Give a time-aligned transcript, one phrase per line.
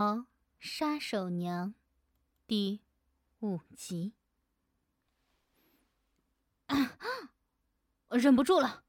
[0.58, 1.68] 《杀手娘》
[2.46, 2.80] 第
[3.40, 4.14] 五集。
[8.08, 8.82] 我 忍不住了。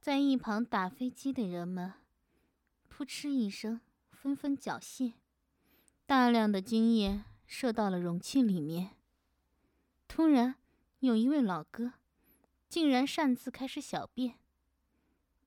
[0.00, 1.92] 在一旁打飞机的人们，
[2.88, 5.12] 扑哧一声，纷纷缴械，
[6.06, 8.96] 大量的精液射到了容器里面。
[10.06, 10.54] 突然，
[11.00, 11.92] 有一位老哥，
[12.70, 14.38] 竟然擅自开始小便，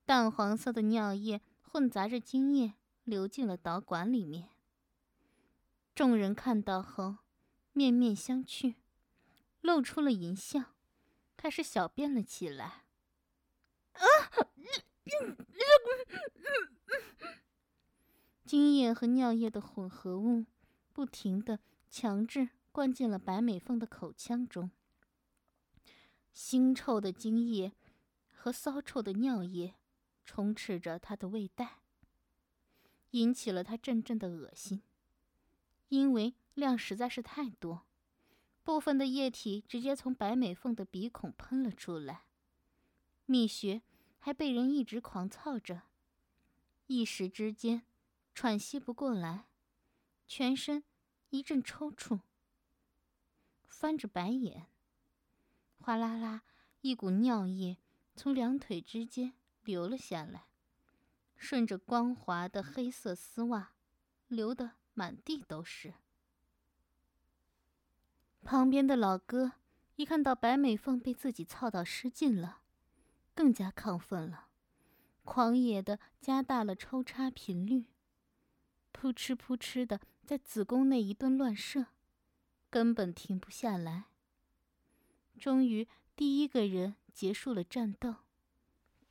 [0.06, 2.74] 淡黄色的尿液混杂着精液。
[3.04, 4.50] 流进了导管里面。
[5.94, 7.18] 众人看到后，
[7.72, 8.76] 面面相觑，
[9.60, 10.74] 露出了淫笑，
[11.36, 12.84] 开始小便了起来。
[13.92, 14.02] 啊！
[18.46, 20.46] 精液和尿液的混合物，
[20.92, 21.58] 不停的
[21.90, 24.70] 强制灌进了白美凤的口腔中。
[26.34, 27.72] 腥臭的精液
[28.32, 29.74] 和骚臭的尿液，
[30.24, 31.81] 充斥着她的胃袋。
[33.12, 34.82] 引起了他阵阵的恶心，
[35.88, 37.86] 因为量实在是太多，
[38.62, 42.24] 部分的液体直接从白美凤的鼻孔喷了出来，
[43.26, 43.82] 蜜穴
[44.18, 45.82] 还被人一直狂操着，
[46.86, 47.82] 一时之间
[48.34, 49.46] 喘息不过来，
[50.26, 50.84] 全身
[51.30, 52.20] 一阵抽搐，
[53.68, 54.68] 翻着白眼，
[55.78, 56.42] 哗啦啦，
[56.80, 57.76] 一股尿液
[58.14, 59.34] 从两腿之间
[59.64, 60.46] 流了下来。
[61.42, 63.72] 顺着光滑的黑色丝袜，
[64.28, 65.94] 流得满地都是。
[68.44, 69.54] 旁边的老哥
[69.96, 72.60] 一看到白美凤被自己操到失禁了，
[73.34, 74.46] 更加亢奋了，
[75.24, 77.86] 狂野的加大了抽插频率，
[78.92, 81.86] 扑哧扑哧的在子宫内一顿乱射，
[82.70, 84.04] 根本停不下来。
[85.40, 88.14] 终于，第一个人结束了战斗，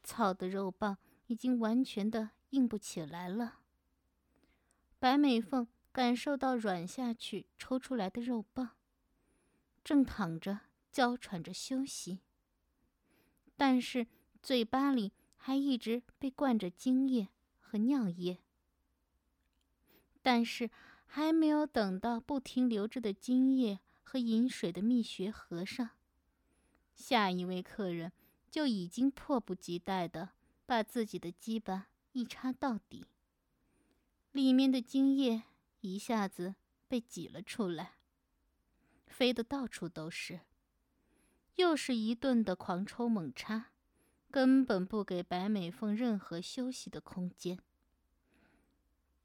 [0.02, 0.98] 操的肉棒。
[1.32, 3.60] 已经完全的硬不起来了。
[5.00, 8.72] 白美凤感受到软下去抽出来的肉棒，
[9.82, 10.60] 正躺着
[10.92, 12.20] 娇喘着休息，
[13.56, 14.08] 但是
[14.44, 17.30] 嘴巴里还一直被灌着精液
[17.62, 18.40] 和尿液。
[20.22, 20.70] 但是
[21.06, 25.92] 还没有等到不停流着的精液和饮水的蜜穴合上，
[26.94, 28.12] 下一位客人
[28.50, 30.32] 就已经迫不及待的。
[30.72, 33.06] 把自己的鸡巴一插到底，
[34.32, 35.44] 里面的精液
[35.82, 36.56] 一下子
[36.88, 37.96] 被挤了出来，
[39.06, 40.40] 飞得到处都是。
[41.56, 43.72] 又是一顿的狂抽猛插，
[44.30, 47.60] 根本不给白美凤任何休息的空间。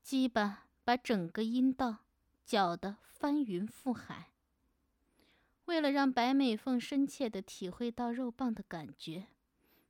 [0.02, 1.98] 鸡巴把整个阴道
[2.44, 4.32] 搅得翻云覆海。
[5.66, 9.28] 为了让白美凤深切的体会到肉棒的感觉，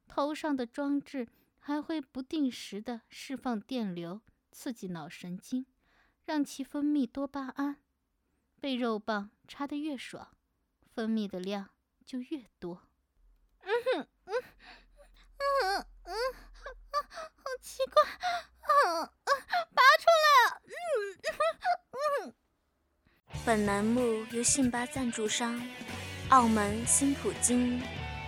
[0.06, 1.26] 头上的装置。
[1.66, 4.20] 还会不定时的释放电流，
[4.52, 5.66] 刺激脑神经，
[6.24, 7.82] 让其分泌多巴胺。
[8.60, 10.36] 被肉棒插得越爽，
[10.94, 11.70] 分泌的量
[12.04, 12.86] 就越多。
[13.62, 14.34] 嗯哼，嗯，
[15.38, 16.14] 嗯嗯，
[17.34, 18.12] 好奇怪，
[18.60, 19.28] 嗯嗯，
[19.74, 20.72] 拔出来了，嗯
[22.28, 22.34] 嗯。
[23.44, 25.60] 本栏目由信吧赞助商，
[26.28, 27.82] 澳门新普京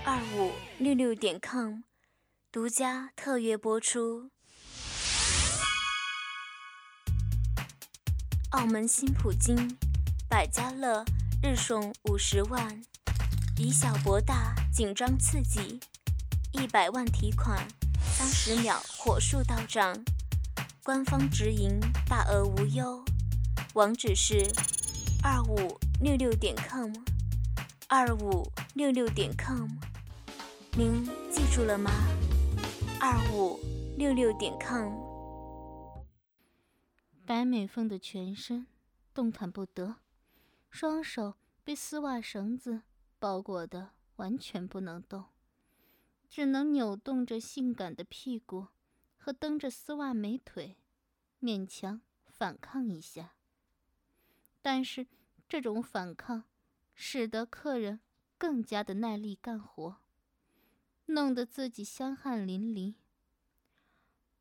[0.05, 0.51] 二五
[0.83, 1.85] 六六点 com。
[2.51, 4.31] 独家特约播出。
[8.53, 9.77] 澳门新普京
[10.31, 11.05] 百家乐
[11.43, 12.83] 日送五十万，
[13.59, 15.79] 以小博大，紧张刺激，
[16.53, 17.69] 一百万提款，
[18.17, 20.03] 三十秒火速到账，
[20.83, 21.79] 官方直营，
[22.09, 23.05] 大额无忧。
[23.75, 24.51] 网址是
[25.23, 26.91] 二五六六点 com，
[27.89, 29.69] 二五六六点 com，
[30.73, 31.91] 您记住了吗？
[33.01, 33.61] 二五
[33.97, 34.93] 六六点 com。
[37.25, 38.67] 白美凤的全身
[39.15, 39.97] 动弹不得，
[40.69, 42.83] 双手被丝袜绳子
[43.21, 45.27] 包裹的完全不能动，
[46.29, 48.67] 只能扭动着性感的屁股
[49.17, 50.77] 和蹬着丝袜美腿，
[51.41, 53.35] 勉强反抗一下。
[54.61, 55.07] 但是
[55.49, 56.43] 这种反抗
[56.97, 58.01] 使得客人
[58.37, 59.99] 更加的耐力干活。
[61.11, 62.95] 弄得自己香汗淋漓。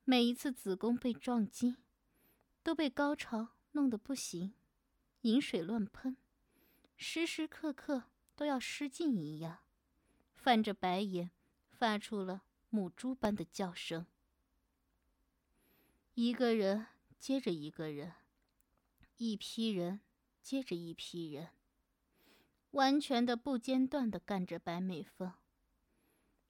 [0.03, 1.77] 每一次子宫被撞击，
[2.61, 4.53] 都被高潮弄得不行，
[5.21, 6.17] 饮水乱喷，
[6.97, 8.03] 时时刻刻
[8.35, 9.59] 都要失禁一样，
[10.35, 11.31] 翻着白眼，
[11.71, 14.05] 发出了母猪般的叫声。
[16.15, 16.87] 一个人
[17.17, 18.13] 接着一个人，
[19.15, 20.01] 一批人
[20.41, 21.49] 接着一批人，
[22.71, 25.31] 完全的不间断的干着白美凤。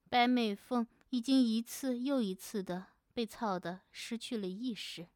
[0.09, 5.07] 白美凤已经一次又一次的被操得失去了意识，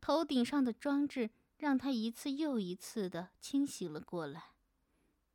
[0.00, 4.52] 头顶上的装置让她一次又一次的清醒了过来，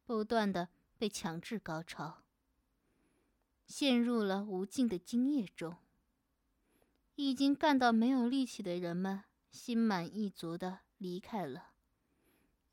[0.06, 2.24] 不断的被强制高潮，
[3.65, 5.77] 陷入了无尽的精液中。
[7.15, 11.71] 已经干到没有力气的人们，心满意足的离开了。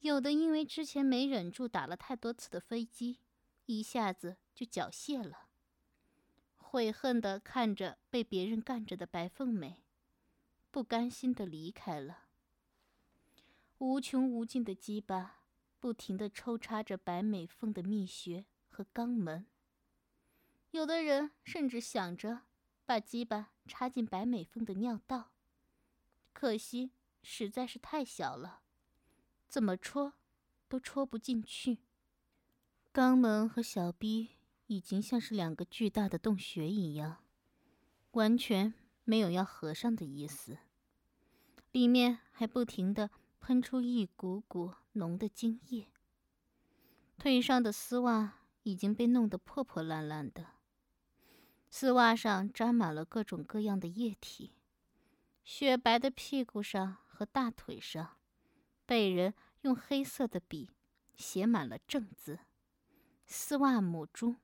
[0.00, 3.20] 有的因为之前没忍住打了太多次的飞机，
[3.66, 5.46] 一下子就缴械了。
[6.72, 9.84] 悔恨的看着被别人干着的白凤美，
[10.70, 12.28] 不甘心的离开了。
[13.76, 15.42] 无穷无尽的鸡巴
[15.78, 19.44] 不停的抽插着白美凤的蜜穴和肛门。
[20.70, 22.44] 有的人甚至想着
[22.86, 25.32] 把鸡巴插进白美凤的尿道，
[26.32, 26.92] 可惜
[27.22, 28.62] 实在是太小了。
[29.46, 30.14] 怎么戳，
[30.70, 31.80] 都戳不进去。
[32.94, 34.30] 肛门和小臂
[34.72, 37.18] 已经像是两个巨大的洞穴一样，
[38.12, 38.72] 完全
[39.04, 40.58] 没有要合上的意思。
[41.72, 43.10] 里面还不停的
[43.40, 45.88] 喷出一股股浓的精液。
[47.18, 50.46] 腿上的丝袜已经被弄得破破烂烂的，
[51.68, 54.52] 丝袜上沾满了各种各样的液体。
[55.44, 58.16] 雪白的屁股上和大腿上。
[58.84, 59.32] 被人
[59.62, 60.68] 用黑色的笔
[61.14, 62.40] 写满了“正”字，
[63.24, 64.36] 丝袜母猪，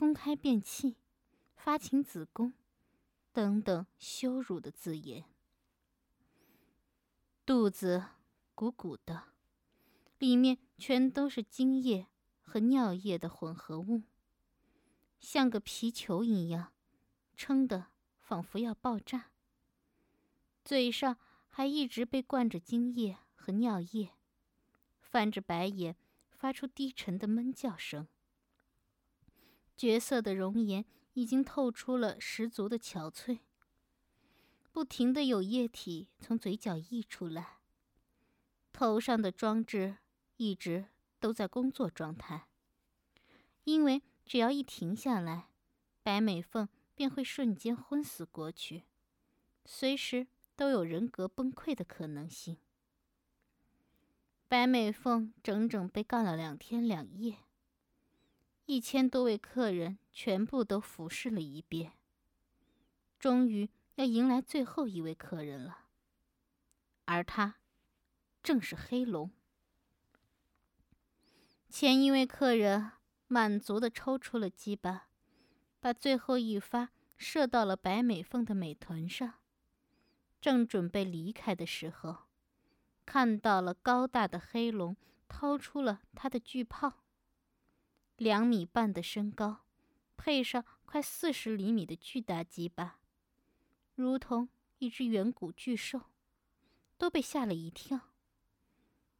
[0.00, 0.96] 公开便器，
[1.54, 2.54] 发情子宫，
[3.34, 5.26] 等等羞辱的字眼。
[7.44, 8.06] 肚子
[8.54, 9.24] 鼓鼓的，
[10.16, 12.06] 里面全都是精液
[12.40, 14.04] 和尿液的混合物，
[15.18, 16.72] 像个皮球一样，
[17.36, 17.88] 撑得
[18.18, 19.32] 仿佛要爆炸。
[20.64, 21.18] 嘴上
[21.50, 23.18] 还一直被灌着精液。
[23.34, 24.14] 和尿液，
[24.98, 25.94] 翻着白眼，
[26.30, 28.06] 发出低沉的闷叫声。
[29.80, 30.84] 绝色的容颜
[31.14, 33.38] 已经透出了十足的憔悴，
[34.72, 37.60] 不停的有液体从嘴角溢出来。
[38.74, 39.96] 头上的装置
[40.36, 40.88] 一直
[41.18, 42.48] 都在工作状态，
[43.64, 45.48] 因为只要一停下来，
[46.02, 48.82] 白美凤便会瞬间昏死过去，
[49.64, 52.58] 随时都有人格崩溃的可能性。
[54.46, 57.38] 白美凤整整被干了两天两夜，
[58.70, 61.94] 一千多位客人全部都服侍了一遍，
[63.18, 65.86] 终于要迎来最后一位客人了。
[67.06, 67.56] 而他，
[68.44, 69.32] 正是黑龙。
[71.68, 72.92] 前一位客人
[73.26, 75.08] 满足的抽出了鸡巴，
[75.80, 79.34] 把最后一发射到了白美凤的美臀上，
[80.40, 82.18] 正准备离开的时候。
[83.04, 84.96] 看到了高大的黑龙
[85.26, 87.02] 掏出了他的巨炮，
[88.20, 89.64] 两米半的身高，
[90.14, 92.98] 配上快四十厘米的巨大鸡巴，
[93.94, 96.02] 如同一只远古巨兽，
[96.98, 98.10] 都被吓了一跳。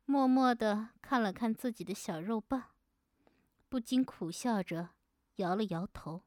[0.05, 2.73] 默默地看了看自己的小肉棒，
[3.71, 4.91] 不禁苦笑着
[5.37, 6.25] 摇了摇头。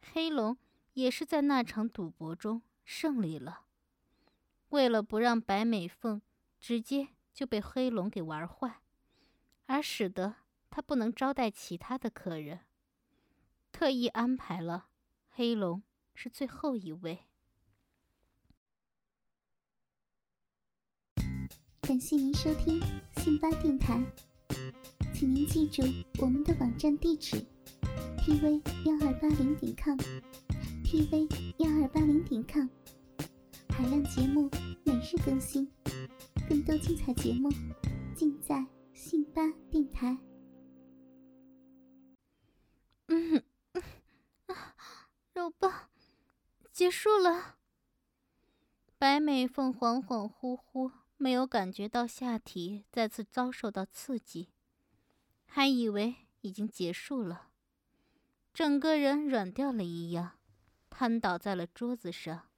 [0.00, 0.58] 黑龙
[0.94, 3.66] 也是在那场赌博中胜利了。
[4.70, 6.20] 为了不让白美凤
[6.58, 8.80] 直接就被黑龙给玩坏，
[9.66, 10.34] 而使得
[10.76, 12.60] 他不能招待其他的客人，
[13.72, 14.88] 特意安排了
[15.30, 15.82] 黑龙
[16.14, 17.20] 是最后一位。
[21.80, 22.78] 感谢您收听
[23.16, 24.04] 信巴电台，
[25.14, 25.82] 请您记住
[26.20, 27.42] 我们的网站地址
[28.18, 32.68] ：tv 幺二八零点 com，tv 幺二八零点 com。
[33.70, 34.50] 海量节目
[34.84, 35.66] 每日更新，
[36.46, 37.48] 更多精彩节目
[38.14, 38.62] 尽在
[38.92, 40.14] 信吧电台。
[45.36, 45.90] 肉棒
[46.72, 47.58] 结束了。
[48.96, 54.48] 白美凤恍恍惚惚，没有感觉到下体再次遭受到刺激，
[55.44, 57.50] 还以为已经结束了，
[58.54, 60.38] 整个人软掉了一样，
[60.88, 62.48] 瘫倒在了桌子上。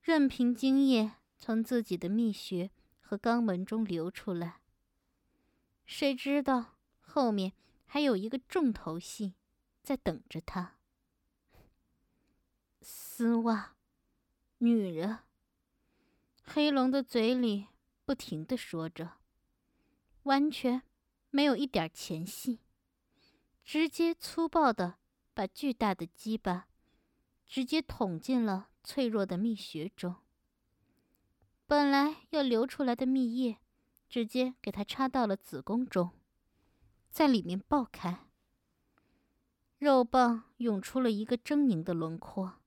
[0.00, 4.60] 任凭精液从自己的蜜穴和肛门中流出来。
[5.84, 7.54] 谁知道后面
[7.86, 9.34] 还有一个重头戏
[9.82, 10.77] 在等着他。
[13.18, 13.74] 丝袜，
[14.58, 15.18] 女人。
[16.44, 17.66] 黑龙的嘴里
[18.04, 19.14] 不停的说着，
[20.22, 20.82] 完全
[21.30, 22.60] 没有一点前戏，
[23.64, 24.98] 直接粗暴的
[25.34, 26.68] 把巨大的鸡巴
[27.44, 28.68] 直接捅进了。
[28.84, 30.14] 脆弱的蜜穴中，
[31.66, 33.58] 本来要流出来的蜜液，
[34.08, 36.12] 直接给他插到了子宫中，
[37.10, 38.28] 在里面爆开。
[39.78, 42.57] 肉棒涌出了一个狰狞的轮廓，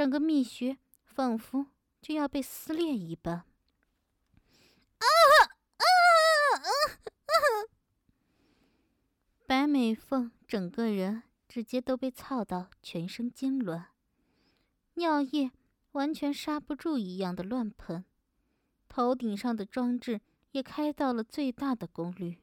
[0.00, 1.66] 整个蜜穴仿佛
[2.00, 3.34] 就要被撕裂一般。
[3.34, 3.44] 啊
[4.96, 5.04] 啊
[5.76, 5.84] 啊
[6.56, 6.64] 啊！
[9.46, 13.88] 白美凤整个人直接都被操到全身痉挛，
[14.94, 15.50] 尿液
[15.92, 18.06] 完全刹不住一样的乱喷，
[18.88, 22.38] 头顶上的装置也开到了最大的功率，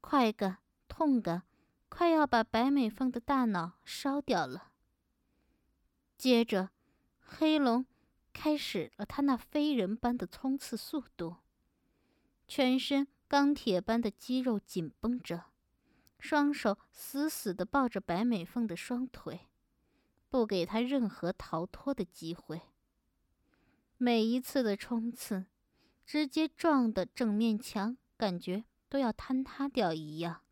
[0.00, 1.42] 快感、痛感，
[1.88, 4.68] 快要把白美凤的大脑烧掉了。
[6.16, 6.70] 接着，
[7.20, 7.84] 黑龙
[8.32, 11.36] 开始了他那飞人般的冲刺速度，
[12.46, 15.46] 全身钢铁般的肌肉紧绷着，
[16.18, 19.48] 双手死死地抱着白美凤的双腿，
[20.28, 22.62] 不给她任何逃脱的机会。
[23.98, 25.46] 每一次的冲刺，
[26.06, 30.42] 直接撞的整面墙感觉都要坍塌掉一样。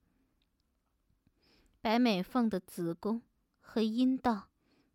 [1.80, 3.22] 白美凤的子宫
[3.60, 4.49] 和阴道。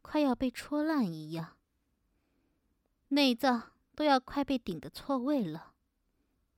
[0.07, 1.57] 快要被戳烂一样，
[3.07, 5.73] 内脏都要快被顶得错位了，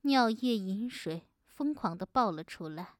[0.02, 2.96] 尿液、饮水疯狂的爆了出来。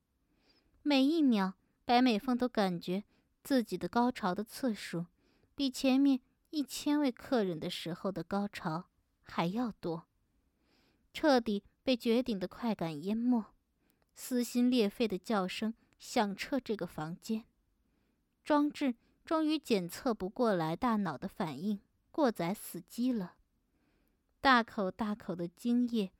[0.82, 1.52] 每一秒，
[1.84, 3.04] 白美凤都感觉
[3.44, 5.04] 自己的高潮的次数，
[5.54, 8.88] 比前面一千位客人的时候的高潮
[9.22, 10.08] 还要多，
[11.12, 13.44] 彻底被绝顶的快感淹没，
[14.14, 17.44] 撕心裂肺的叫声响彻这个房间，
[18.42, 18.94] 装置。
[19.28, 23.34] 终于检测不过来大脑的反应，过载死机了。
[24.40, 26.14] 大口大口的精液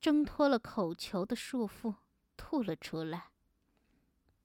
[0.00, 1.96] 挣脱了口球的束缚，
[2.36, 3.32] 吐了出来。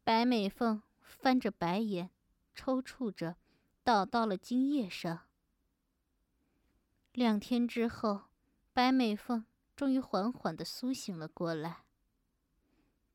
[0.03, 2.09] 白美凤翻着白眼，
[2.55, 3.37] 抽搐着，
[3.83, 5.27] 倒到了精液上。
[7.11, 8.23] 两天之后，
[8.73, 9.45] 白美凤
[9.75, 11.83] 终于缓缓的苏醒了过来，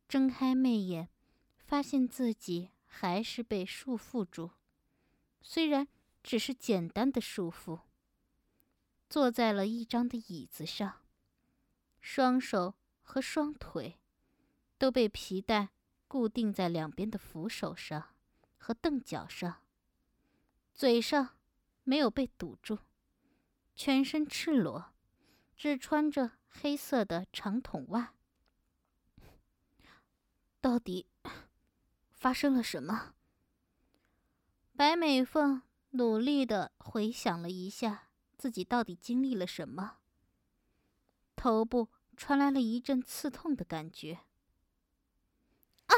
[0.07, 1.09] 睁开媚眼，
[1.59, 2.71] 发现自己。
[2.89, 4.51] 还是被束缚住，
[5.41, 5.87] 虽然
[6.23, 7.83] 只是简单的束缚。
[9.09, 11.03] 坐在了一张的椅子上，
[12.01, 13.99] 双手和双腿
[14.77, 15.69] 都被皮带
[16.07, 18.15] 固定在两边的扶手上
[18.59, 19.63] 和凳脚上，
[20.75, 21.39] 嘴上
[21.85, 22.81] 没有被堵住，
[23.75, 24.93] 全身赤裸，
[25.57, 28.15] 只穿着黑色的长筒袜。
[30.61, 31.07] 到底？
[32.19, 33.15] 发生了什么？
[34.77, 39.99] 白美凤努力的回想了一下，自己到底经历了什么。
[41.37, 44.21] 头部传来了一阵刺痛的感觉。
[45.87, 45.95] 啊，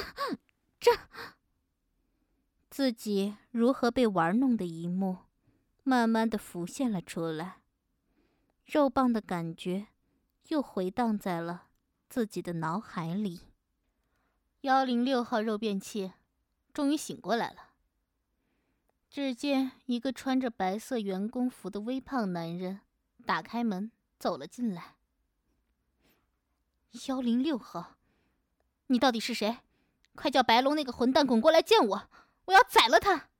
[0.78, 0.92] 这……
[2.68, 5.18] 自己如何被玩弄的一幕，
[5.82, 7.62] 慢慢的浮现了出来。
[8.64, 9.88] 肉棒的感觉，
[10.48, 11.68] 又回荡在了
[12.08, 13.49] 自己的脑海里。
[14.62, 16.12] 幺零六号肉便器
[16.74, 17.70] 终于醒过来了。
[19.08, 22.80] 只见一个穿着白色员工服的微胖男人
[23.24, 24.96] 打开门走了进来。
[27.08, 27.96] 幺零六号，
[28.88, 29.58] 你到底是谁？
[30.14, 32.10] 快叫白龙那个混蛋滚过来见我，
[32.44, 33.30] 我要宰了他！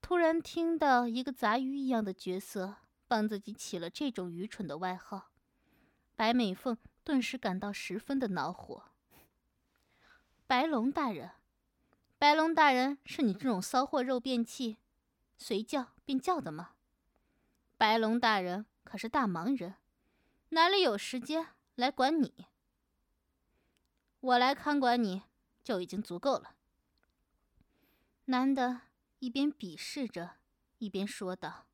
[0.00, 2.76] 突然听到一个杂鱼一样的角色
[3.08, 5.32] 帮自己起了这种愚蠢的外号，
[6.14, 8.84] 白美凤顿时感到十分的恼火。
[10.48, 11.32] 白龙大人，
[12.18, 14.76] 白龙大人是你这种骚货肉便器，
[15.36, 16.74] 随叫便叫的吗？
[17.76, 19.74] 白龙大人可是大忙人，
[20.50, 22.46] 哪里有时间来管你？
[24.20, 25.24] 我来看管你
[25.64, 26.54] 就已经足够了。
[28.26, 28.82] 男的
[29.18, 30.36] 一边鄙视着，
[30.78, 31.66] 一边说道，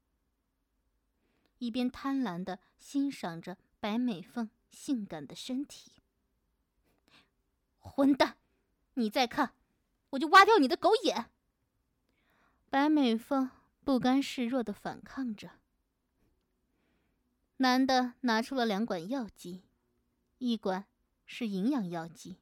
[1.59, 5.93] 一边贪婪的欣赏着白美凤性感的身体。
[7.79, 8.38] 混蛋！
[8.94, 9.54] 你再看，
[10.11, 11.30] 我就挖掉你的狗眼！
[12.68, 13.50] 白美凤
[13.84, 15.50] 不甘示弱的反抗着。
[17.58, 19.62] 男的拿出了两管药剂，
[20.38, 20.87] 一管
[21.25, 22.38] 是营养药剂，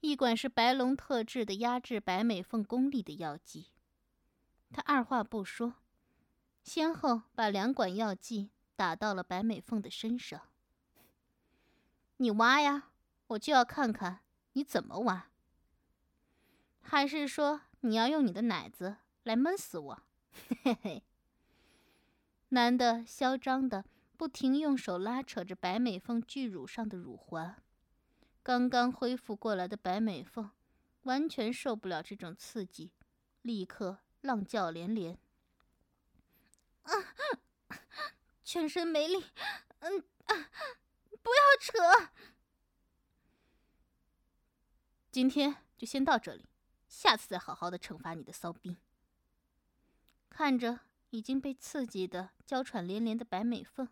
[0.00, 3.68] 一管是白龙特制的压制白美凤功力的药剂。
[4.70, 5.74] 他二话不说，
[6.62, 10.40] 先后把两管药剂打到了白美凤的身上。
[12.18, 12.90] 你挖呀，
[13.28, 14.20] 我就要看看
[14.52, 15.30] 你怎么挖。
[16.86, 20.02] 还是说你要用你的奶子来闷死我？
[20.32, 21.02] 嘿嘿嘿。
[22.50, 23.84] 男的嚣张的
[24.16, 27.56] 不停用手拉扯着白美凤巨乳上的乳环，
[28.42, 30.50] 刚刚恢复过来的白美凤
[31.02, 32.92] 完全受不了这种刺激，
[33.42, 35.18] 立刻浪叫连连。
[36.82, 36.92] 啊，
[38.44, 39.24] 全身没力，
[39.80, 40.50] 嗯啊，
[41.22, 42.10] 不要扯。
[45.10, 46.46] 今天就先到这里。
[46.94, 48.76] 下次再好好的惩罚你的骚逼。
[50.30, 53.88] 看着已经被刺激的娇喘连连的白美凤，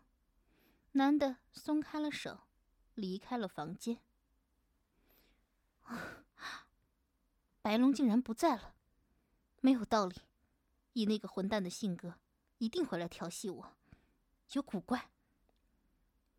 [0.93, 2.47] 男的松开了手，
[2.95, 3.99] 离开了房间。
[7.61, 8.73] 白龙竟然不在了，
[9.59, 10.15] 没有道理，
[10.93, 12.15] 以那个混蛋的性格，
[12.57, 13.75] 一定会来调戏我，
[14.53, 15.09] 有古怪。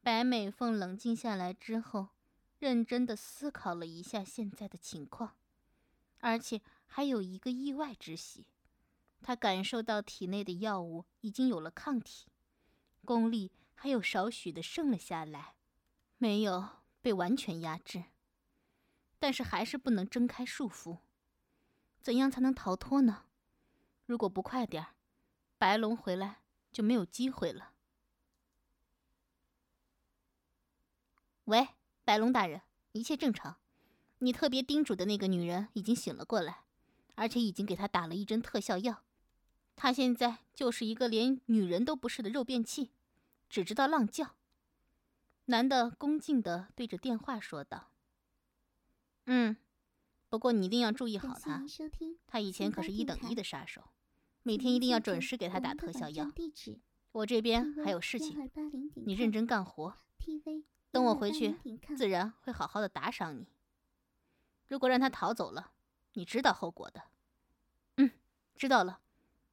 [0.00, 2.08] 白美凤冷静下来之后，
[2.58, 5.36] 认真的思考了一下现在的情况，
[6.24, 8.46] 而且还有一个意外之喜，
[9.20, 12.28] 他感受到体内的药物已经有了抗体，
[13.04, 15.56] 功力还有少许的剩了下来，
[16.16, 16.66] 没有
[17.02, 18.04] 被完全压制，
[19.18, 21.00] 但是还是不能挣开束缚。
[22.00, 23.26] 怎样才能逃脱呢？
[24.06, 24.86] 如果不快点
[25.58, 26.40] 白龙回来
[26.72, 27.74] 就没有机会了。
[31.44, 31.68] 喂，
[32.02, 32.62] 白龙大人，
[32.92, 33.58] 一切正常。
[34.18, 36.64] 你特别叮嘱的那个女人已经醒了过来，
[37.14, 39.02] 而且已经给她打了一针特效药。
[39.76, 42.92] 她现在就是一个连女人都不是的肉便器，
[43.48, 44.36] 只知道浪叫。
[45.46, 47.90] 男的恭敬的对着电话说道
[49.26, 49.56] ：“嗯，
[50.30, 51.64] 不过你一定要注意好他，
[52.26, 53.82] 他以前可是一等一的杀手，
[54.42, 56.30] 每天一定要准时给他打特效药。
[57.12, 58.50] 我这边还有事情，
[59.04, 59.96] 你认真干活。”
[60.90, 61.56] 等我回去，
[61.96, 63.46] 自然会好好的打赏你。
[64.68, 65.72] 如果让他逃走了，
[66.14, 67.02] 你知道后果的。
[67.96, 68.10] 嗯，
[68.56, 69.00] 知道了，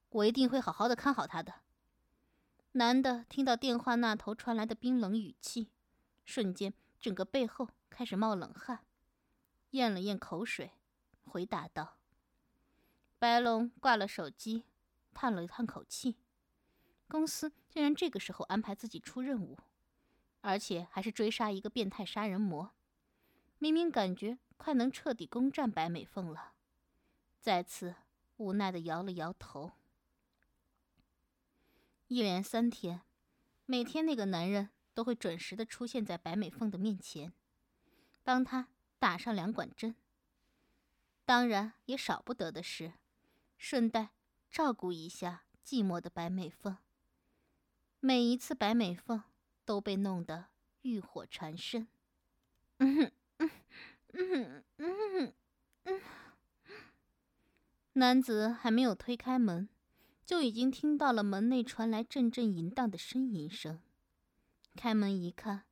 [0.10, 1.62] 我一定会好好的看好他的。
[2.74, 5.70] 男的听到电话那头传来的冰冷语气，
[6.24, 8.86] 瞬间整个背后开始冒冷汗，
[9.72, 10.72] 咽了咽口水，
[11.24, 11.98] 回答道
[13.20, 14.64] ：“白龙挂了手机，
[15.14, 16.18] 叹了叹口气，
[17.08, 19.58] 公司竟然这个时候安排自己出任务。”
[20.44, 22.72] 而且还是追杀一个变态杀人魔，
[23.60, 26.54] 明明感觉快能彻底攻占白美凤了，
[27.40, 27.96] 再次
[28.38, 29.72] 无奈的摇了摇头。
[32.08, 33.02] 一连三天，
[33.66, 37.34] 每天那个男人都会准时的出现在白美凤的面前，
[38.24, 38.68] 帮她
[39.00, 39.96] 打上两管针。
[41.26, 42.94] 当然，也少不得的是，
[43.58, 44.12] 顺带
[44.52, 46.78] 照顾一下寂寞的白美凤。
[48.00, 49.24] 每一次白美凤。
[49.64, 50.48] 都被弄得
[50.82, 51.88] 欲火缠身。
[52.80, 53.50] 嗯 嗯
[54.14, 55.34] 嗯嗯
[55.84, 56.02] 嗯，
[57.94, 59.70] 男子还没有推开门，
[60.26, 63.82] 就已经听到了门内传来阵阵淫荡的呻吟声。
[64.76, 65.64] 开门一看，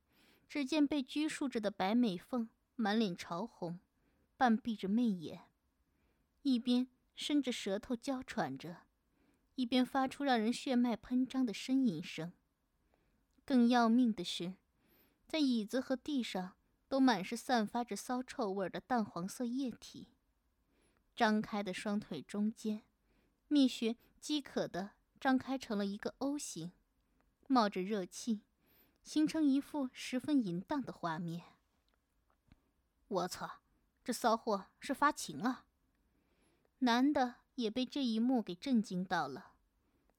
[0.48, 3.80] 只见被拘束着的白美凤满脸潮红，
[4.36, 5.44] 半闭着媚眼，
[6.42, 8.84] 一边伸着舌头娇喘着，
[9.56, 12.34] 一边发出让人血脉喷张的呻吟声。
[13.46, 14.56] 更要命的是，
[15.28, 16.58] 在椅子和地上
[16.90, 20.08] 都满是散发着骚臭味的淡黄色液体。
[21.16, 22.84] 张开的双腿中间，
[23.48, 26.74] 蜜穴饥渴的张开成了一个 O 型，
[27.48, 28.42] 冒着热气，
[29.04, 31.44] 形成一幅十分淫荡的画面。
[33.08, 33.62] 我操，
[34.04, 35.66] 这骚货是发情啊！
[36.80, 39.54] 男的也被这一幕给震惊到了，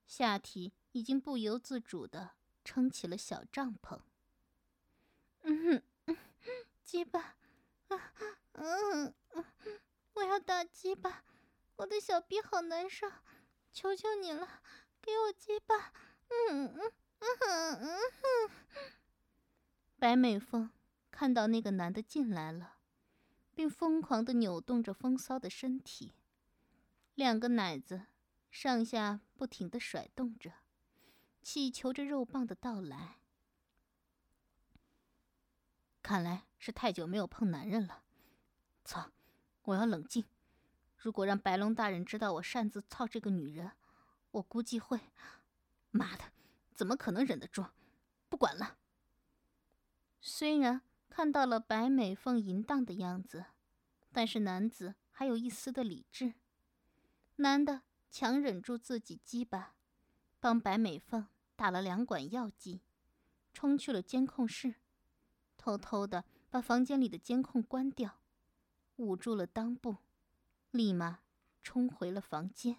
[0.07, 2.31] 下体已经不由自主的。
[2.63, 3.99] 撑起了小帐篷。
[5.43, 5.83] 嗯哼，
[6.91, 7.37] 鸡巴，
[8.55, 9.45] 嗯嗯，
[10.15, 11.23] 我要打鸡巴，
[11.77, 13.09] 我的小臂好难受，
[13.73, 14.61] 求求你了，
[15.01, 15.93] 给我鸡巴。
[16.27, 18.51] 嗯嗯嗯嗯嗯。
[20.01, 20.69] 白美凤
[21.13, 22.79] 看到那个男的进来了，
[23.55, 26.15] 并疯狂的扭动着风骚的身体，
[27.15, 28.07] 两个奶子
[28.51, 30.55] 上下不停的甩动着。
[31.41, 33.21] 祈求着肉棒的到来。
[36.03, 38.05] 看来是太久没有碰男人了。
[38.85, 39.11] 操！
[39.63, 40.25] 我要冷静。
[40.97, 43.73] 如果让白龙大人知道我擅自操这个女人，
[44.31, 45.01] 我估计会……
[45.91, 46.25] 妈的，
[46.73, 47.67] 怎么可能忍得住？
[48.29, 48.77] 不管了。
[50.21, 53.47] 虽然看到了白美凤淫荡的样子，
[54.13, 56.35] 但是男子还有一丝的理智。
[57.37, 59.75] 男的强忍住自己鸡巴。
[60.43, 62.81] 帮白美凤打了两管药剂，
[63.53, 64.77] 冲去了监控室，
[65.59, 68.19] 偷偷的把房间里的监控关掉，
[68.97, 69.97] 捂住了裆部，
[70.73, 71.21] 立马
[71.63, 72.79] 冲回了房间。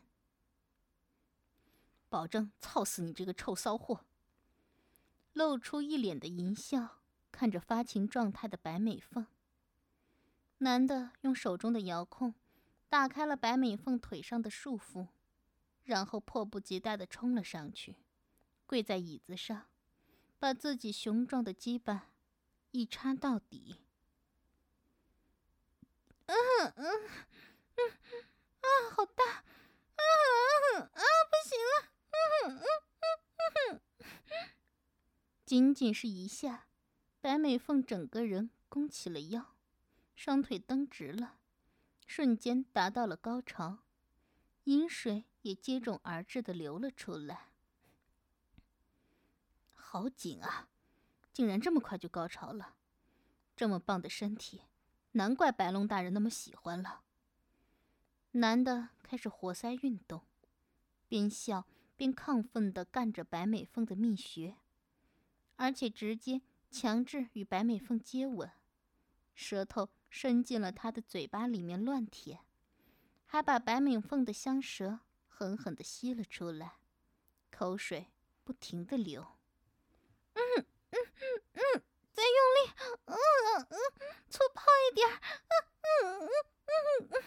[2.09, 4.05] 保证操死你这个臭骚货！
[5.33, 6.99] 露出一脸的淫笑，
[7.31, 9.25] 看着发情状态的白美凤。
[10.57, 12.35] 男的用手中的遥控
[12.89, 15.07] 打开了白美凤腿上的束缚。
[15.83, 17.95] 然后迫不及待地冲了上去，
[18.67, 19.65] 跪在椅子上，
[20.37, 22.10] 把自己雄壮的鸡巴
[22.71, 23.77] 一插到底。
[26.25, 26.35] 嗯
[26.75, 27.09] 嗯
[27.75, 27.91] 嗯
[28.61, 29.23] 啊，好大！
[29.25, 29.43] 啊！
[31.29, 31.73] 不行了！
[32.45, 33.81] 嗯
[35.45, 36.67] 仅仅是一下，
[37.19, 39.55] 白美凤整个人弓起了腰，
[40.15, 41.39] 双腿蹬直了，
[42.07, 43.79] 瞬间达到了高潮，
[44.63, 47.51] 饮水也接踵而至的流了出来。
[49.73, 50.69] 好紧啊！
[51.41, 52.75] 竟然这么快就高潮了，
[53.55, 54.61] 这么棒的身体，
[55.13, 57.01] 难怪白龙大人那么喜欢了。
[58.33, 60.21] 男的开始活塞运动，
[61.07, 61.65] 边笑
[61.97, 64.57] 边亢奋地干着白美凤的蜜穴。
[65.55, 68.51] 而且直接强制与白美凤接吻，
[69.33, 72.41] 舌头伸进了她的嘴巴里面乱舔，
[73.25, 76.75] 还把白美凤的香舌狠狠地吸了出来，
[77.49, 78.11] 口水
[78.43, 79.25] 不停地流。
[80.33, 81.61] 嗯嗯嗯嗯，
[82.11, 82.71] 再用力，
[83.59, 83.77] 嗯嗯，
[84.29, 86.29] 粗暴一点，嗯嗯
[86.65, 87.23] 嗯嗯。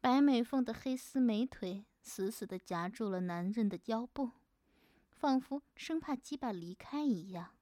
[0.00, 4.32] 白美凤的黑丝美腿死死地夹住了男人的腰部。
[5.10, 7.56] 仿佛生怕鸡巴离开一样。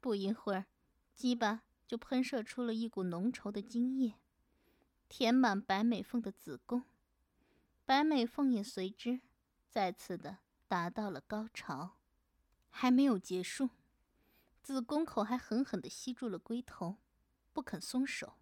[0.00, 0.66] 不一会儿，
[1.12, 4.14] 鸡巴就喷射出了一股浓稠的精液，
[5.08, 6.84] 填满白美凤的子宫。
[7.84, 9.20] 白美凤也随之
[9.68, 11.98] 再次的达到了高潮。
[12.70, 13.70] 还没有结束，
[14.66, 16.96] 子宫口还狠狠的吸住了龟头，
[17.52, 18.32] 不肯松手。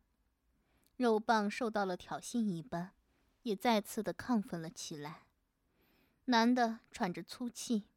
[0.96, 2.94] 肉棒受到了挑衅一般，
[3.42, 5.26] 也再次的亢奋了起来。
[6.24, 7.88] 男的喘着粗气，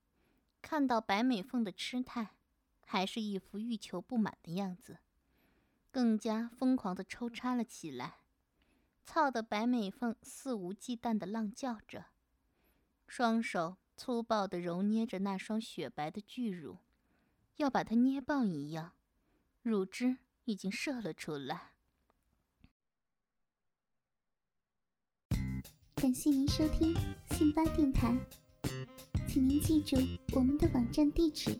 [0.61, 2.31] 看到白美凤的痴态，
[2.85, 4.99] 还是一副欲求不满的样子，
[5.89, 8.17] 更加疯狂的抽插了起来。
[9.05, 12.07] 操的白美凤肆无忌惮的浪叫着，
[13.07, 16.79] 双手粗暴的揉捏着那双雪白的巨乳，
[17.57, 18.93] 要把它捏爆一样，
[19.61, 21.73] 乳汁已经射了出来。
[25.95, 26.95] 感谢您收听
[27.31, 28.15] 信巴电台，
[29.27, 29.97] 请您记住
[30.33, 31.59] 我们的网站地址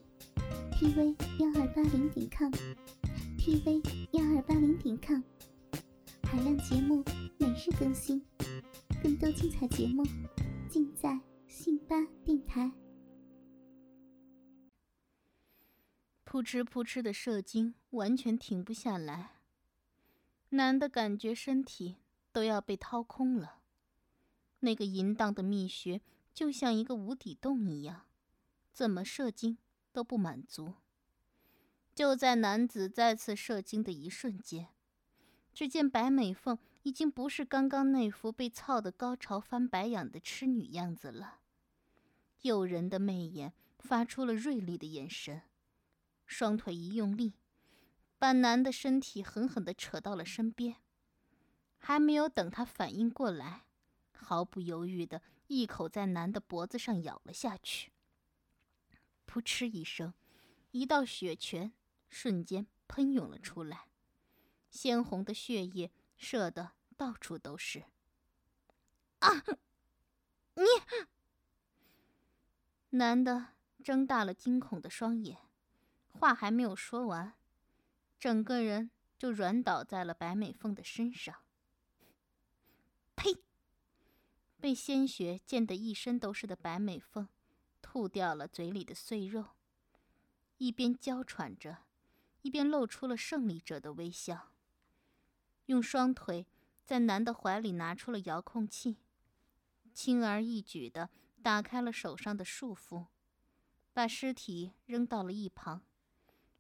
[0.71, 3.81] ：tv 幺二八零点 com，tv
[4.11, 5.21] 幺二八零点 com，
[6.23, 7.03] 海量节目
[7.39, 8.23] 每日更新，
[9.01, 10.03] 更多精彩节目
[10.69, 12.71] 尽在信巴电台。
[16.29, 19.37] 扑哧扑哧的射精完全停不下来，
[20.49, 21.95] 男的感觉身体
[22.33, 23.61] 都要被掏空了。
[24.59, 26.01] 那个淫荡的蜜穴
[26.33, 28.07] 就像一个无底洞一样，
[28.73, 29.57] 怎么射精
[29.93, 30.73] 都不满足。
[31.95, 34.67] 就在男子再次射精的一瞬间，
[35.53, 41.39] 只见白美凤已经不是刚刚那副被操的高潮翻白眼的痴女样子了，
[42.41, 45.43] 诱人的媚眼发出了锐利的眼神，
[46.27, 47.33] 双腿一用力，
[48.19, 50.75] 把男的身体狠狠地扯到了身边。
[51.79, 53.63] 还没有等他反应过来。
[54.11, 57.93] 毫不犹豫的一口在男的脖子上咬了下去。
[59.25, 60.13] 噗嗤一声，
[60.71, 61.71] 一道血泉
[62.09, 63.87] 瞬间喷涌了出来，
[64.69, 67.85] 鲜红的血液射得到处都是。
[69.19, 69.43] 啊！
[70.55, 70.63] 你！
[72.89, 75.37] 男的睁大了惊恐的双眼，
[76.17, 77.33] 话还没有说完，
[78.19, 81.35] 整个人就软倒在了白美凤的身上。
[83.15, 83.43] 呸！
[84.59, 87.29] 被鲜血溅得一身都是的白美凤，
[87.81, 89.49] 吐掉了嘴里的碎肉，
[90.57, 91.83] 一边娇喘着，
[92.41, 94.51] 一边露出了胜利者的微笑。
[95.67, 96.47] 用双腿
[96.83, 98.97] 在男的怀里拿出了遥控器，
[99.93, 101.11] 轻而易举地
[101.43, 103.05] 打开了手上的束缚，
[103.93, 105.83] 把尸体扔到了一旁，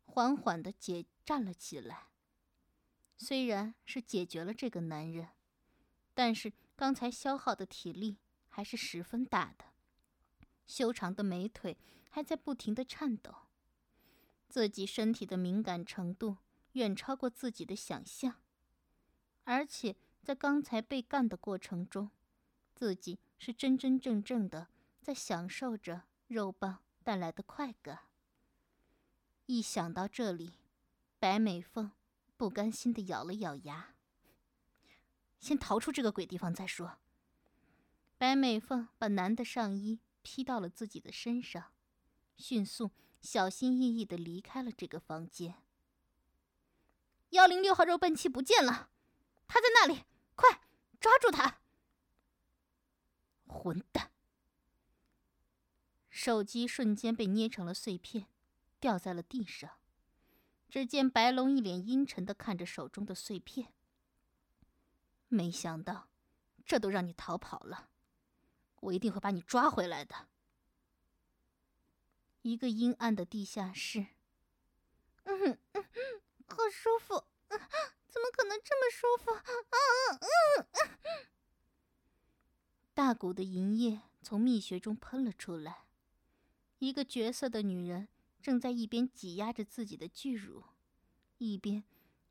[0.07, 2.07] 缓缓地解站了起来。
[3.15, 5.29] 虽然是解决了这个男人，
[6.15, 6.51] 但是。
[6.79, 9.65] 刚才消耗的体力还是十分大的，
[10.67, 11.75] 修长的美腿
[12.07, 13.33] 还在不停的颤抖，
[14.47, 16.37] 自己身体的敏感程度
[16.73, 18.35] 远超过自己的想象，
[19.45, 22.11] 而且在刚才被干的过程中，
[22.75, 24.67] 自己是真真正正的
[25.01, 28.01] 在享受着肉棒带来的快感。
[29.47, 30.59] 一想到这里，
[31.19, 31.91] 白美凤
[32.35, 33.95] 不甘心的咬了咬牙。
[35.39, 36.97] 先逃出这个鬼地方再说。
[38.17, 41.71] 白美凤把男的上衣披到了自己的身上，
[42.35, 45.63] 迅速、小心翼翼的离开了这个房间。
[47.29, 48.89] 幺零六号肉笨器不见了，
[49.47, 50.03] 他在那里，
[50.35, 50.61] 快
[50.99, 51.61] 抓住他！
[53.45, 54.11] 混蛋！
[56.09, 58.27] 手机瞬间被捏成了碎片，
[58.79, 59.79] 掉在了地上。
[60.69, 63.73] 只见白龙一脸阴沉的看着手中的碎片。
[65.29, 66.09] 没想到，
[66.65, 67.89] 这都让你逃跑了。
[68.81, 70.27] 我一定会把你抓回来的。
[72.41, 74.07] 一个阴暗的地下室。
[75.23, 75.83] 嗯嗯，
[76.47, 77.25] 好舒服，
[78.07, 79.31] 怎么可能这么舒服？
[79.33, 81.27] 嗯嗯嗯。
[82.93, 85.85] 大股的银液从蜜穴中喷了出来，
[86.79, 88.07] 一个绝色的女人
[88.41, 90.63] 正在一边挤压着自己的巨乳，
[91.37, 91.83] 一边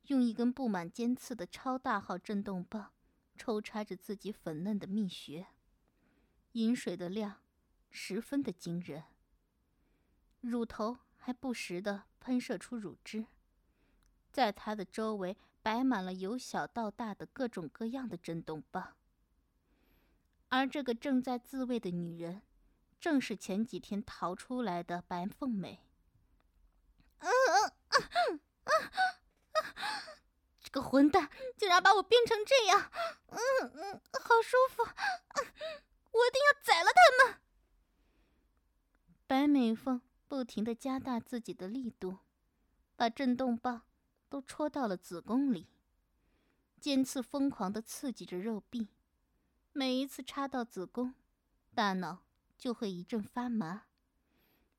[0.06, 2.92] 用一根布满尖刺的超大号震动棒
[3.36, 5.46] 抽插着自己粉嫩的蜜穴，
[6.52, 7.42] 饮水的量
[7.90, 9.04] 十分的惊人。
[10.40, 13.26] 乳头还不时的喷射出乳汁，
[14.30, 18.96] 在它的周围摆满了由小到大的各种各样的震动棒。
[20.48, 22.42] 而这个正在自慰的女人，
[23.00, 25.80] 正是前几天逃出来的白凤美。
[30.60, 32.90] 这个混蛋竟然把我变成这样！
[33.28, 33.38] 嗯
[33.74, 34.82] 嗯，好舒服！
[34.82, 37.40] 我一定要宰了他们！
[39.26, 40.00] 白美凤。
[40.28, 42.18] 不停的加大自己的力度，
[42.96, 43.82] 把震动棒
[44.28, 45.68] 都戳到了子宫里。
[46.80, 48.88] 尖刺疯狂的刺激着肉壁，
[49.72, 51.14] 每一次插到子宫，
[51.76, 52.24] 大脑
[52.58, 53.84] 就会一阵发麻，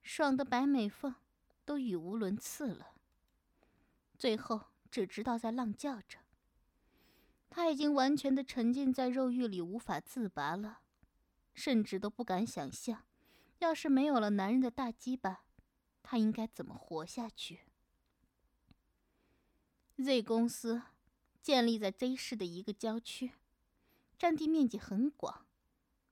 [0.03, 1.15] 爽的白美凤
[1.63, 2.96] 都语无伦次了。
[4.17, 6.19] 最后只知道在浪叫着。
[7.49, 10.79] 他已经完全的沉浸在肉欲里，无法自拔了，
[11.53, 13.03] 甚至都不敢想象。
[13.59, 15.45] 要是没有了男人的大鸡巴，
[16.03, 17.61] 他应该怎么活下去
[19.95, 20.83] ？Z 公司
[21.41, 23.31] 建立在 Z 市的一个郊区，
[24.19, 25.47] 占地面积很广，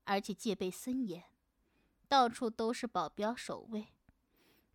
[0.05, 1.25] 而且戒备森严，
[2.07, 3.89] 到处都是保镖守卫。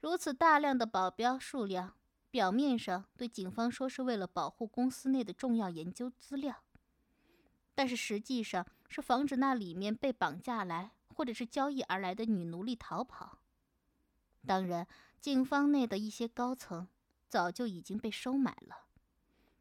[0.01, 1.97] 如此大量的保镖数量，
[2.31, 6.63] 表面上对警方说是为了保护公司内的重要研究资料，
[7.75, 10.93] 但是实际上是防止那里面被绑架来。
[11.13, 13.41] 或者是交易而来的女奴隶逃跑。
[14.47, 14.87] 当然，
[15.21, 16.89] 警方内的一些高层
[17.29, 18.87] 早就已经被收买了，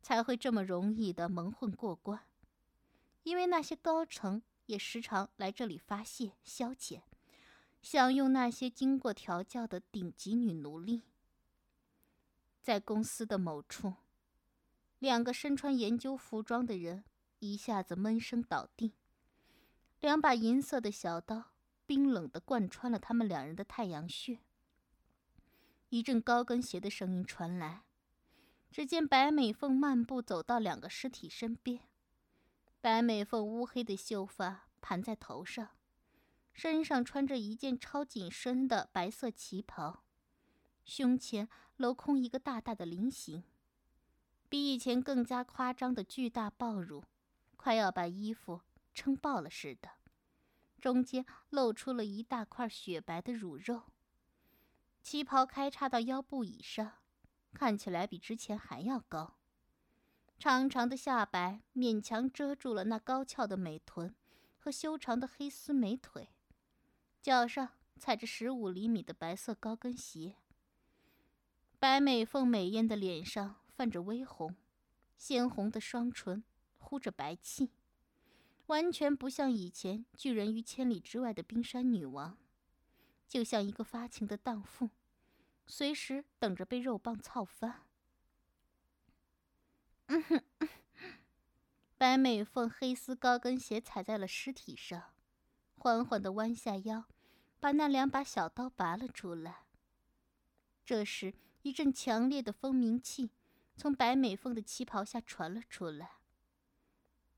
[0.02, 2.22] 才会这么容易的蒙混过关。
[3.24, 7.02] 因为那些高层也时常来这里发泄消遣，
[7.82, 11.02] 享用那些经过调教的顶级女奴隶。
[12.62, 13.96] 在公司的某处，
[15.00, 17.06] 两个身穿研究服装的人
[17.40, 18.94] 一下子闷声倒地。
[20.00, 21.52] 两把银色的小刀
[21.86, 24.40] 冰冷地贯穿了他们两人的太阳穴。
[25.90, 27.84] 一阵高跟鞋的声音传来，
[28.70, 31.82] 只见白美凤漫步走到两个尸体身边。
[32.80, 35.70] 白美凤乌黑的秀发盘在头上，
[36.54, 40.04] 身上穿着一件超紧身的白色旗袍，
[40.86, 43.42] 胸前镂空一个大大的菱形，
[44.50, 47.06] 比以前更加夸张的巨大爆乳，
[47.56, 48.62] 快要把衣服。
[48.92, 49.90] 撑爆了似的，
[50.82, 53.84] 中间露出了一大块雪白的乳肉。
[55.02, 56.96] 旗袍开叉到腰部以上，
[57.54, 59.38] 看起来比之前还要高。
[60.38, 64.14] 长长的下摆勉强遮住了那高翘的美臀
[64.58, 66.28] 和修长的黑丝美腿，
[67.22, 70.36] 脚上踩着十五厘米的白色高跟鞋。
[71.80, 74.54] 白美凤美艳的脸上泛着微红，
[75.18, 76.44] 鲜红的双唇
[76.78, 77.72] 呼着白气。
[78.66, 82.38] 完全不像以前拒人于千里之外的冰山女王，
[83.30, 84.90] 就像一个发情的荡妇，
[85.66, 87.88] 随时等着被肉棒操翻。
[91.98, 95.14] 白美凤黑丝高跟鞋踩在了尸体上，
[95.78, 97.06] 缓缓地弯下腰，
[97.60, 99.64] 把那两把小刀拔了出来。
[100.86, 103.32] 这时，一阵强烈的蜂鸣气
[103.76, 106.20] 从白美凤的旗袍下传了出来。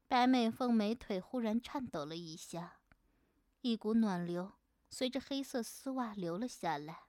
[0.07, 2.79] 白美凤美腿忽然颤抖了一下，
[3.61, 4.53] 一股暖流
[4.89, 7.03] 随着黑色丝袜流了下来。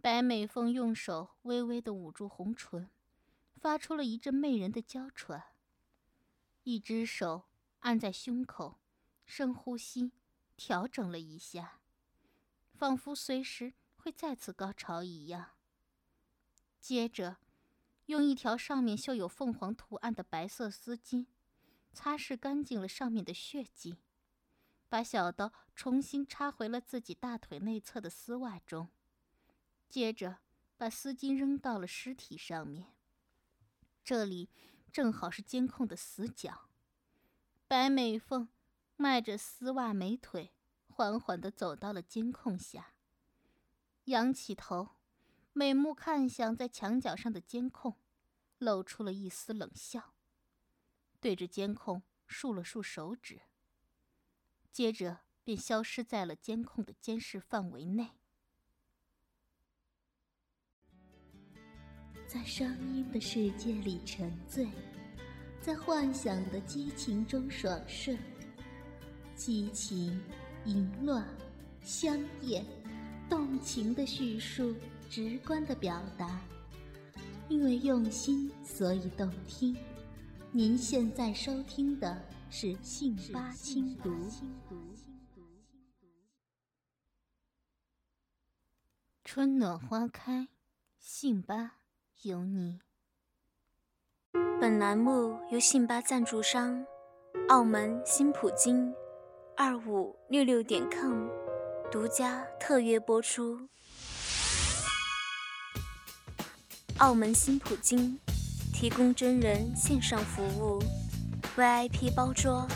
[0.00, 2.90] 白美凤用手微微的捂住红唇，
[3.56, 5.54] 发出了一阵媚人的娇喘。
[6.64, 7.44] 一只手
[7.80, 8.80] 按在胸口，
[9.24, 10.12] 深呼吸，
[10.56, 11.80] 调整了一下，
[12.74, 15.53] 仿佛随时会再次高潮一样。
[16.84, 17.38] 接着，
[18.04, 21.24] 用一条上面绣有凤凰图案的白色丝巾。
[21.94, 23.96] 擦拭干净了上面的血迹，
[24.90, 28.90] 把小刀重新插回了自己大腿内侧的丝袜中，
[29.88, 30.40] 接着
[30.76, 32.92] 把丝巾扔到了尸体上面。
[34.04, 34.50] 这里
[34.92, 36.68] 正好是监控的死角。
[37.66, 38.50] 白美凤
[38.96, 40.52] 迈着丝袜美腿，
[40.88, 42.92] 缓缓地走到了监控下，
[44.04, 44.90] 仰起头，
[45.56, 47.96] 美目看向在墙角上的监控，
[48.58, 50.14] 露出了一丝冷笑。
[51.20, 53.40] 对着监控竖了竖手指。
[54.72, 58.10] 接着便消失在了监控的监视范围内。
[62.26, 64.68] 在声音的世界里沉醉，
[65.60, 68.18] 在幻想的激情中爽顺，
[69.36, 70.20] 激情、
[70.64, 71.24] 淫乱、
[71.80, 72.66] 香艳、
[73.30, 74.74] 动情的叙述，
[75.08, 76.40] 直观的表达。
[77.48, 79.76] 因为用心，所以动听。
[80.50, 84.10] 您现在收听的是《信八轻读》。
[89.24, 90.48] 春暖花开，
[90.98, 91.72] 信八。
[92.22, 92.80] 有你。
[94.58, 96.86] 本栏目由信吧赞助商
[97.48, 98.94] 澳门新普京
[99.54, 101.28] 二五六六点 com
[101.92, 103.68] 独家特约播出。
[106.98, 108.18] 澳门新普京
[108.72, 110.80] 提供真人线上服务
[111.56, 112.68] ，VIP 包桌，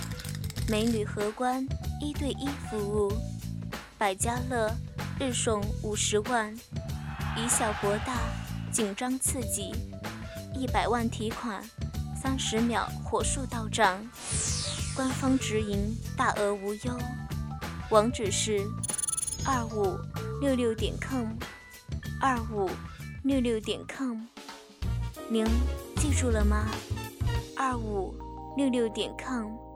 [0.69, 1.65] 美女荷官
[2.01, 3.13] 一对一服务，
[3.97, 4.75] 百家乐
[5.21, 6.53] 日送五十万，
[7.37, 8.19] 以小博大。
[8.71, 9.73] 紧张刺激，
[10.55, 11.65] 一百万提款，
[12.21, 13.99] 三十秒火速到账，
[14.95, 16.99] 官方直营，大额无忧。
[17.91, 18.61] 网址是
[19.47, 19.99] 二五
[20.41, 21.29] 六六点 com，
[22.21, 22.69] 二五
[23.25, 24.17] 六六点 com，
[25.29, 25.45] 您
[25.97, 26.69] 记住了吗？
[27.57, 28.15] 二五
[28.57, 29.68] 六六点 com。